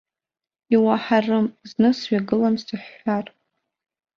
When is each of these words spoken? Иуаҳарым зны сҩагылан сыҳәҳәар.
Иуаҳарым 0.73 1.47
зны 1.69 1.89
сҩагылан 1.97 2.55
сыҳәҳәар. 2.65 3.25